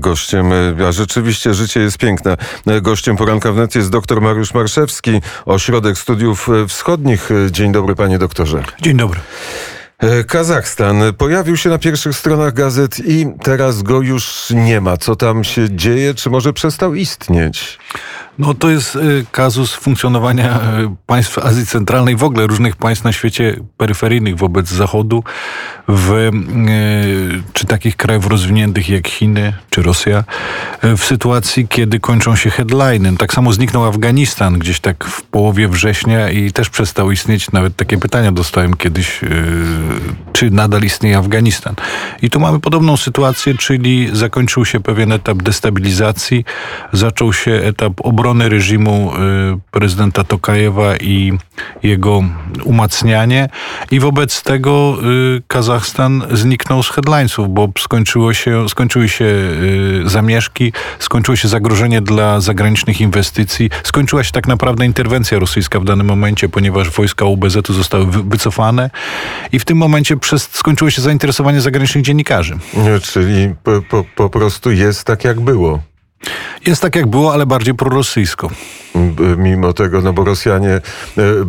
[0.00, 0.50] Gościem,
[0.88, 2.36] a rzeczywiście życie jest piękne.
[2.82, 7.28] Gościem poranka wnet jest dr Mariusz Marszewski, Ośrodek Studiów Wschodnich.
[7.50, 8.62] Dzień dobry, panie doktorze.
[8.82, 9.20] Dzień dobry.
[10.26, 14.96] Kazachstan pojawił się na pierwszych stronach gazet i teraz go już nie ma.
[14.96, 16.14] Co tam się dzieje?
[16.14, 17.78] Czy może przestał istnieć?
[18.38, 23.12] No to jest y, kazus funkcjonowania y, państw Azji Centralnej, w ogóle różnych państw na
[23.12, 25.24] świecie peryferyjnych wobec Zachodu,
[25.88, 26.30] w,
[27.52, 30.24] czy takich krajów rozwiniętych jak Chiny czy Rosja,
[30.82, 33.16] w sytuacji, kiedy kończą się headliny.
[33.16, 37.52] Tak samo zniknął Afganistan gdzieś tak w połowie września i też przestał istnieć.
[37.52, 39.20] Nawet takie pytania dostałem kiedyś,
[40.32, 41.74] czy nadal istnieje Afganistan.
[42.22, 46.44] I tu mamy podobną sytuację, czyli zakończył się pewien etap destabilizacji,
[46.92, 49.18] zaczął się etap obrony reżimu y,
[49.70, 51.32] prezydenta Tokajewa i
[51.82, 52.22] jego
[52.64, 53.48] umacnianie.
[53.90, 54.98] I wobec tego
[55.36, 62.00] y, Kazachstan zniknął z headlinesów, bo skończyło się, skończyły się y, zamieszki, skończyło się zagrożenie
[62.00, 67.72] dla zagranicznych inwestycji, skończyła się tak naprawdę interwencja rosyjska w danym momencie, ponieważ wojska UBZ-u
[67.72, 68.90] zostały wycofane.
[69.52, 72.58] I w tym momencie przez, skończyło się zainteresowanie zagranicznych dziennikarzy.
[73.02, 75.82] Czyli po, po, po prostu jest tak jak było.
[76.66, 78.50] Jest tak jak było, ale bardziej prorosyjsko.
[79.38, 80.80] Mimo tego, no bo Rosjanie, e,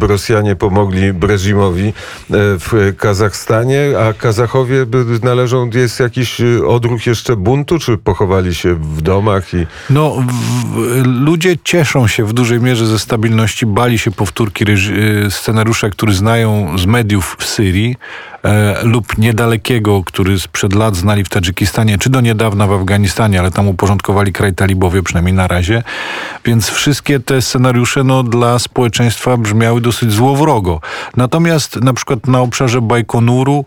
[0.00, 1.92] Rosjanie pomogli Breżimowi e,
[2.30, 4.86] w Kazachstanie, a Kazachowie
[5.22, 9.54] należą, jest jakiś e, odruch jeszcze buntu, czy pochowali się w domach?
[9.54, 9.66] I...
[9.90, 10.16] No,
[10.74, 14.64] w, ludzie cieszą się w dużej mierze ze stabilności, bali się powtórki
[15.30, 17.96] scenariusza, który znają z mediów w Syrii,
[18.44, 23.50] e, lub niedalekiego, który sprzed lat znali w Tadżykistanie, czy do niedawna w Afganistanie, ale
[23.50, 25.82] tam uporządkowali kraj talibowie, przynajmniej na razie.
[26.44, 30.80] Więc wszystkie te scenariusze no, dla społeczeństwa brzmiały dosyć złowrogo.
[31.16, 33.64] Natomiast na przykład na obszarze Bajkonuru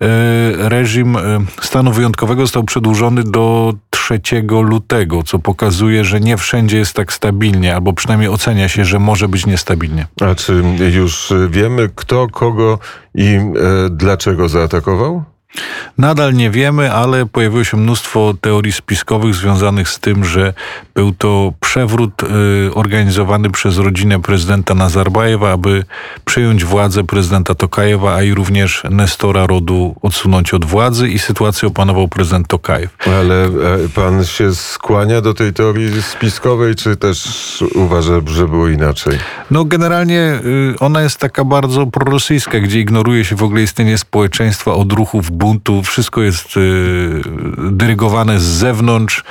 [0.00, 1.20] e, reżim e,
[1.62, 4.20] stanu wyjątkowego został przedłużony do 3
[4.62, 9.28] lutego, co pokazuje, że nie wszędzie jest tak stabilnie, albo przynajmniej ocenia się, że może
[9.28, 10.06] być niestabilnie.
[10.20, 12.78] A czy już wiemy, kto kogo
[13.14, 13.40] i e,
[13.90, 15.24] dlaczego zaatakował?
[15.98, 20.54] Nadal nie wiemy, ale pojawiło się mnóstwo teorii spiskowych związanych z tym, że
[20.94, 25.84] był to przewrót y, organizowany przez rodzinę prezydenta Nazarbajewa, aby
[26.24, 32.08] przejąć władzę prezydenta Tokajewa, a i również Nestora rodu odsunąć od władzy i sytuację opanował
[32.08, 32.96] prezydent Tokajew.
[33.06, 33.50] Ale e,
[33.94, 37.24] pan się skłania do tej teorii spiskowej, czy też
[37.74, 39.18] uważa, że było inaczej?
[39.50, 44.74] No generalnie y, ona jest taka bardzo prorosyjska, gdzie ignoruje się w ogóle istnienie społeczeństwa,
[44.74, 46.60] odruchów buntu, wszystko jest y,
[47.70, 49.24] dyrygowane z zewnątrz.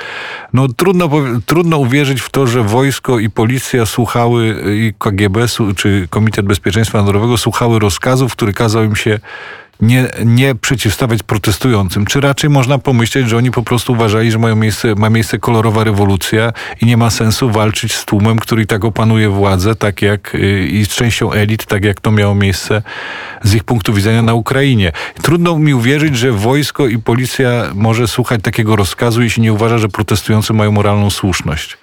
[0.52, 1.10] No trudno,
[1.46, 7.38] trudno uwierzyć w to, że wojsko i policja słuchały i KGB, czy Komitet Bezpieczeństwa Narodowego
[7.38, 9.18] słuchały rozkazów, który kazał im się
[9.80, 12.06] nie, nie przeciwstawiać protestującym?
[12.06, 15.84] Czy raczej można pomyśleć, że oni po prostu uważali, że mają miejsce, ma miejsce kolorowa
[15.84, 16.52] rewolucja
[16.82, 20.66] i nie ma sensu walczyć z tłumem, który i tak opanuje władzę, tak jak y,
[20.68, 22.82] i z częścią elit, tak jak to miało miejsce
[23.42, 24.92] z ich punktu widzenia na Ukrainie.
[25.22, 29.88] Trudno mi uwierzyć, że wojsko i policja może słuchać takiego rozkazu, jeśli nie uważa, że
[29.88, 31.78] protestujący mają moralną słuszność.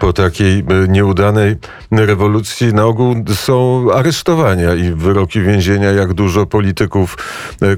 [0.00, 1.56] Po takiej y, nieudanej
[1.90, 7.16] rewolucji na ogół są aresztowania i wyroki więzienia, jak dużo polityków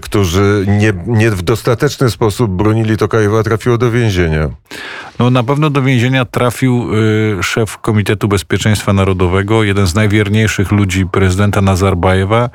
[0.00, 4.50] którzy nie, nie w dostateczny sposób bronili Tokajewa, trafiło do więzienia.
[5.18, 11.06] No na pewno do więzienia trafił y, szef Komitetu Bezpieczeństwa Narodowego, jeden z najwierniejszych ludzi
[11.06, 12.50] prezydenta Nazarbajewa,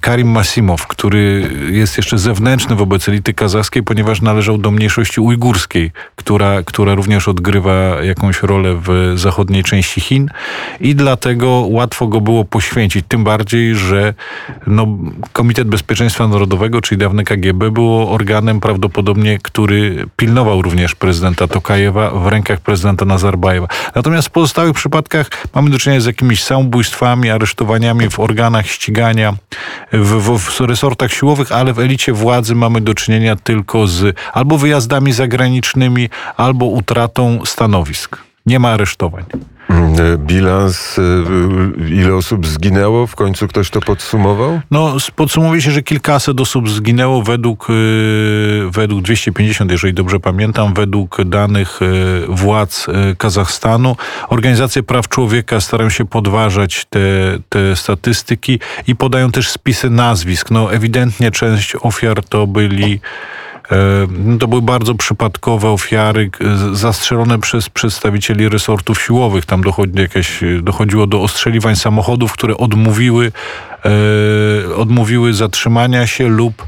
[0.00, 6.62] Karim Masimow, który jest jeszcze zewnętrzny wobec elity kazachskiej, ponieważ należał do mniejszości ujgurskiej, która,
[6.62, 7.72] która również odgrywa
[8.02, 10.28] jakąś rolę w zachodniej części Chin
[10.80, 13.04] i dlatego łatwo go było poświęcić.
[13.08, 14.14] Tym bardziej, że
[14.66, 14.86] no,
[15.32, 22.26] Komitet Bezpieczeństwa Narodowego, czyli dawne KGB, było organem prawdopodobnie, który pilnował również prezydenta Tokajewa w
[22.26, 23.66] rękach prezydenta Nazarbajewa.
[23.94, 29.34] Natomiast w pozostałych przypadkach mamy do czynienia z jakimiś samobójstwami, aresztowaniami w organach ścigania ścigania
[29.92, 34.58] w, w, w resortach siłowych, ale w elicie władzy mamy do czynienia tylko z albo
[34.58, 38.18] wyjazdami zagranicznymi, albo utratą stanowisk.
[38.46, 39.24] Nie ma aresztowań.
[39.70, 43.06] Mm, bilans, y, y, ile osób zginęło?
[43.06, 44.60] W końcu ktoś to podsumował?
[44.70, 51.24] No, podsumowuje się, że kilkaset osób zginęło według, y, według 250, jeżeli dobrze pamiętam, według
[51.24, 51.80] danych
[52.28, 52.86] władz
[53.18, 53.96] Kazachstanu.
[54.28, 56.98] Organizacje praw człowieka starają się podważać te,
[57.48, 60.50] te statystyki i podają też spisy nazwisk.
[60.50, 63.00] No, ewidentnie część ofiar to byli
[63.49, 63.49] E,
[64.40, 66.30] to były bardzo przypadkowe ofiary
[66.72, 69.46] zastrzelone przez przedstawicieli resortów siłowych.
[69.46, 73.69] Tam dochodzi jakieś, dochodziło do ostrzeliwań samochodów, które odmówiły e,
[74.76, 76.66] odmówiły zatrzymania się lub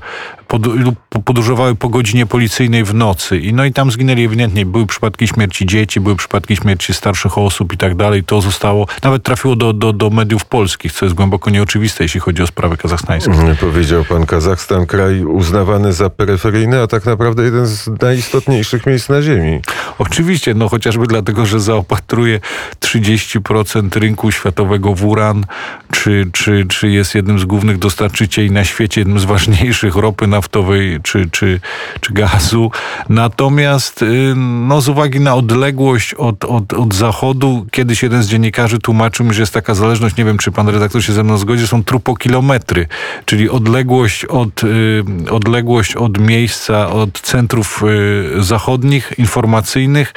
[0.53, 0.95] pod, lub
[1.25, 3.39] podróżowały po godzinie policyjnej w nocy.
[3.39, 4.67] I no i tam zginęli ewidentnie.
[4.67, 8.25] Były przypadki śmierci dzieci, były przypadki śmierci starszych osób i tak dalej.
[8.25, 12.43] To zostało, nawet trafiło do, do, do mediów polskich, co jest głęboko nieoczywiste, jeśli chodzi
[12.43, 13.33] o sprawy kazachstańskie.
[13.61, 19.23] Powiedział pan Kazachstan, kraj uznawany za peryferyjny, a tak naprawdę jeden z najistotniejszych miejsc na
[19.23, 19.61] ziemi.
[19.99, 22.41] Oczywiście, no chociażby dlatego, że zaopatruje
[22.81, 25.47] 30% rynku światowego w uran,
[25.93, 31.01] czy, czy, czy jest jednym z głównych dostarczycieli na świecie, jednym z ważniejszych ropy naftowej
[31.03, 31.61] czy, czy,
[32.01, 32.71] czy gazu.
[33.09, 38.79] Natomiast y, no, z uwagi na odległość od, od, od zachodu, kiedyś jeden z dziennikarzy
[38.79, 41.67] tłumaczył mi, że jest taka zależność, nie wiem, czy pan redaktor się ze mną zgodzi,
[41.67, 42.87] są trupokilometry,
[43.25, 50.13] czyli odległość od, y, odległość od miejsca, od centrów y, zachodnich, informacyjnych,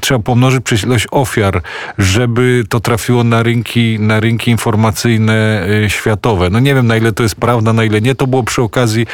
[0.00, 1.62] trzeba pomnożyć przez ilość ofiar,
[1.98, 6.50] żeby to trafiło na rynki, na rynki informacyjne światowe.
[6.50, 8.14] No nie wiem, na ile to jest prawda, na ile nie.
[8.14, 9.06] To było przy okazji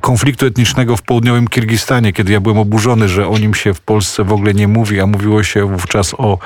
[0.00, 4.24] konfliktu etnicznego w południowym Kirgistanie, kiedy ja byłem oburzony, że o nim się w Polsce
[4.24, 6.38] w ogóle nie mówi, a mówiło się wówczas o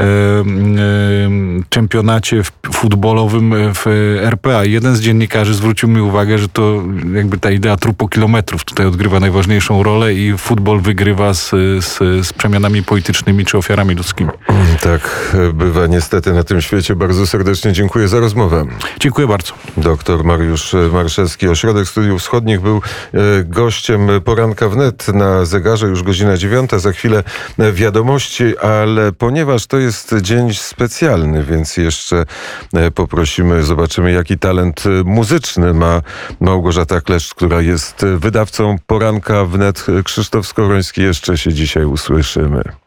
[0.00, 0.06] e, e,
[1.68, 2.42] czempionacie
[2.72, 3.86] futbolowym w
[4.22, 4.64] RPA.
[4.64, 6.82] Jeden z dziennikarzy zwrócił mi uwagę, że to
[7.14, 11.50] jakby ta idea trupokilometrów tutaj odgrywa najważniejszą rolę i futbol wygrywa z,
[11.84, 14.30] z, z przemianami politycznymi czy ofiarami ludzkimi.
[14.80, 16.96] Tak bywa niestety na tym świecie.
[16.96, 18.64] Bardzo serdecznie dziękuję za rozmowę.
[19.00, 19.52] Dziękuję bardzo.
[19.76, 22.76] Doktor Mariusz Marszewski, Ośrodek Studiów Wschodnich był
[23.14, 27.22] e, gościem poranka wnet na zegarze, już godzina dziewiąta, za chwilę
[27.72, 32.24] wiadomości, ale ponieważ to jest dzień specjalny, więc jeszcze
[32.74, 36.02] e, poprosimy, zobaczymy jaki talent muzyczny ma
[36.40, 39.86] Małgorzata Kleszcz, która jest wydawcą poranka wnet.
[40.04, 42.85] Krzysztof Skoroński, jeszcze się dzisiaj usłyszymy.